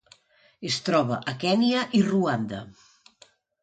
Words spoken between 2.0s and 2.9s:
i Ruanda.